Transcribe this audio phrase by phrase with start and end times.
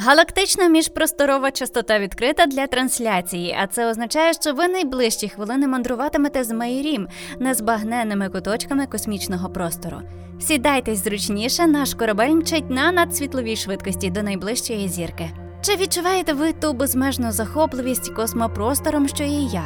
[0.00, 6.50] Галактична міжпросторова частота відкрита для трансляції, а це означає, що ви найближчі хвилини мандруватимете з
[6.50, 10.00] Майрім незбагненними куточками космічного простору.
[10.40, 15.30] Сідайтесь зручніше, наш корабель мчить на надсвітловій швидкості до найближчої зірки.
[15.60, 19.64] Чи відчуваєте ви ту безмежну захопливість космопростором, що і я,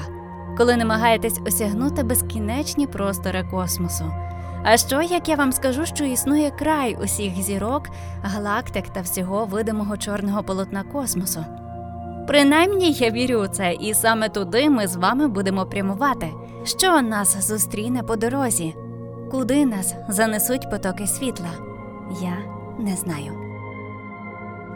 [0.59, 4.32] коли намагаєтесь осягнути безкінечні простори космосу?
[4.65, 7.83] А що, як я вам скажу, що існує край усіх зірок,
[8.23, 11.45] галактик та всього видимого чорного полотна космосу?
[12.27, 16.31] Принаймні я вірю у це, і саме туди ми з вами будемо прямувати.
[16.65, 18.75] Що нас зустріне по дорозі?
[19.31, 21.51] Куди нас занесуть потоки світла?
[22.23, 22.37] Я
[22.79, 23.33] не знаю.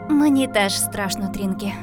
[0.09, 1.73] Мені теж страшно трінки,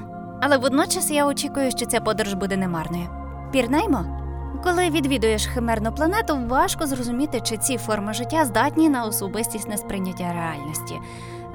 [0.43, 3.07] але водночас я очікую, що ця подорож буде немарною.
[3.53, 4.24] Пірнаймо?
[4.65, 10.95] Коли відвідуєш химерну планету, важко зрозуміти, чи ці форми життя здатні на особистісне сприйняття реальності.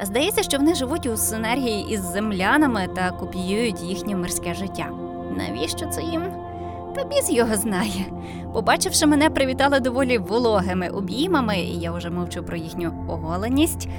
[0.02, 4.90] Здається, що вони живуть у синергії із землянами та копіюють їхнє мирське життя.
[5.38, 6.24] Навіщо це їм?
[6.96, 8.06] Та біс його знає.
[8.54, 13.90] Побачивши мене, привітали доволі вологими обіймами, і я вже мовчу про їхню оголеність.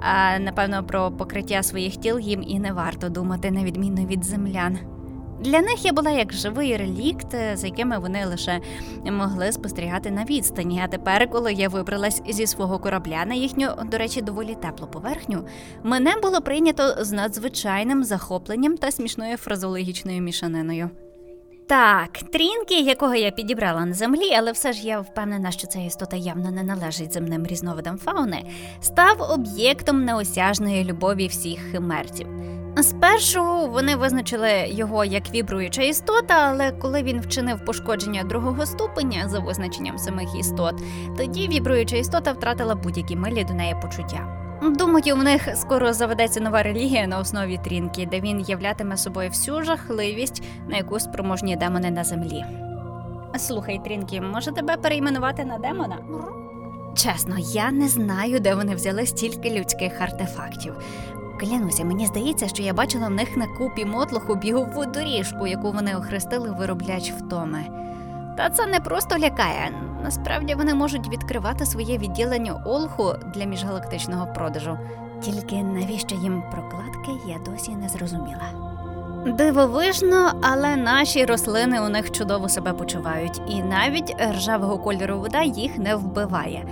[0.00, 4.78] А напевно, про покриття своїх тіл їм і не варто думати, на відміну від землян.
[5.40, 8.60] Для них я була як живий релікт, е, за якими вони лише
[9.04, 10.80] могли спостерігати на відстані.
[10.84, 15.46] А тепер, коли я вибралась зі свого корабля на їхню, до речі, доволі теплу поверхню,
[15.82, 20.90] мене було прийнято з надзвичайним захопленням та смішною фразологічною мішаниною.
[21.68, 26.16] Так, трінки, якого я підібрала на землі, але все ж я впевнена, що ця істота
[26.16, 28.44] явно не належить земним різновидам фауни,
[28.80, 32.26] став об'єктом неосяжної любові всіх химерців.
[32.82, 39.38] Спершу вони визначили його як вібруюча істота, але коли він вчинив пошкодження другого ступеня за
[39.38, 40.74] визначенням самих істот,
[41.16, 44.45] тоді вібруюча істота втратила будь-які милі до неї почуття.
[44.62, 49.62] Думаю, в них скоро заведеться нова релігія на основі трінки, де він являтиме собою всю
[49.62, 52.44] жахливість, на яку спроможні демони на землі.
[53.38, 55.98] Слухай, Трінкі, може тебе перейменувати на демона?
[56.94, 60.74] Чесно, я не знаю, де вони взяли стільки людських артефактів.
[61.40, 65.96] Клянуся, мені здається, що я бачила в них на купі мотлоху бігову доріжку, яку вони
[65.96, 67.64] охрестили виробляч втоми.
[68.36, 69.72] Та це не просто лякає.
[70.02, 74.78] Насправді вони можуть відкривати своє відділення Олху для міжгалактичного продажу.
[75.20, 78.66] Тільки навіщо їм прокладки, я досі не зрозуміла.
[79.26, 85.78] Дивовижно, але наші рослини у них чудово себе почувають, і навіть ржавого кольору вода їх
[85.78, 86.64] не вбиває.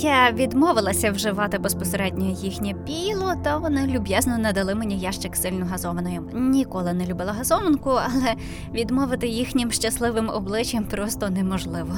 [0.00, 6.20] Я відмовилася вживати безпосередньо їхнє піло, та вони люб'язно надали мені ящик сильно газованої.
[6.32, 8.34] Ніколи не любила газованку, але
[8.72, 11.94] відмовити їхнім щасливим обличчям просто неможливо.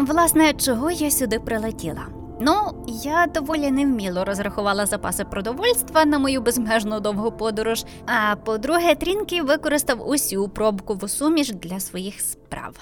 [0.00, 2.06] Власне, чого я сюди прилетіла?
[2.40, 7.84] Ну, я доволі невміло розрахувала запаси продовольства на мою безмежно довгу подорож.
[8.06, 12.74] А по-друге, Трінкі використав усю пробкову суміш для своїх справ.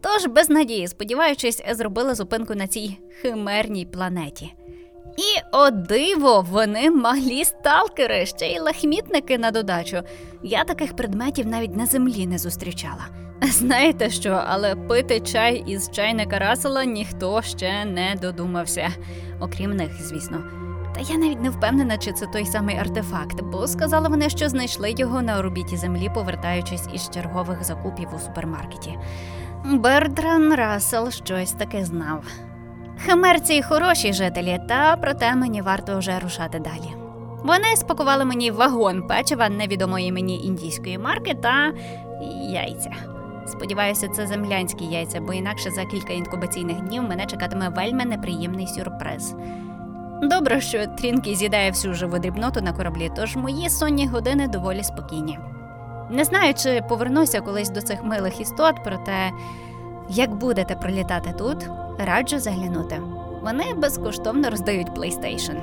[0.00, 4.54] Тож, без надії, сподіваючись, зробила зупинку на цій химерній планеті.
[5.16, 10.02] І о диво, вони малі сталкери, ще й лахмітники на додачу.
[10.42, 13.06] Я таких предметів навіть на землі не зустрічала.
[13.42, 18.88] Знаєте що, але пити чай із чайника Расела ніхто ще не додумався,
[19.40, 20.44] окрім них, звісно.
[20.94, 24.94] Та я навіть не впевнена, чи це той самий артефакт, бо сказали вони, що знайшли
[24.96, 28.98] його на орбіті землі, повертаючись із чергових закупів у супермаркеті.
[29.64, 32.24] Бердран Рассел щось таке знав.
[33.06, 36.94] Химерці хороші жителі, та проте мені варто вже рушати далі.
[37.44, 41.72] Вони спакували мені вагон печива невідомої мені індійської марки та
[42.50, 42.90] яйця.
[43.46, 49.34] Сподіваюся, це землянські яйця, бо інакше за кілька інкубаційних днів мене чекатиме вельми неприємний сюрприз.
[50.22, 55.38] Добре, що Трінкі з'їдає всю живу дрібноту на кораблі, тож мої сонні години доволі спокійні.
[56.10, 59.30] Не знаю, чи повернуся колись до цих милих істот, проте
[60.08, 61.68] як будете пролітати тут,
[61.98, 63.00] раджу заглянути.
[63.42, 65.56] Вони безкоштовно роздають PlayStation.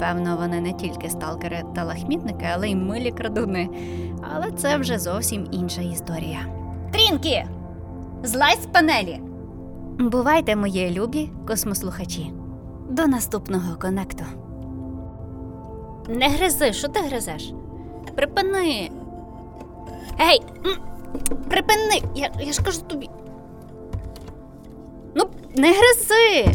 [0.00, 3.68] Певно, вони не тільки сталкери та лахмітники, але й милі крадуни.
[4.34, 6.38] Але це вже зовсім інша історія.
[6.92, 7.44] Трінкі!
[8.22, 9.20] Злазь з панелі!
[9.98, 12.32] Бувайте, мої любі космослухачі.
[12.90, 14.24] До наступного конекту.
[16.08, 17.52] Не гризи, що ти гризеш?
[18.16, 18.90] Припини.
[20.20, 20.42] Ей!
[20.66, 20.72] м,
[21.50, 22.02] Припини!
[22.14, 23.10] Я, я ж кажу тобі.
[25.56, 26.52] Не гризи.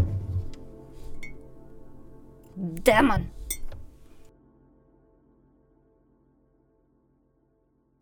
[2.55, 3.21] Демон.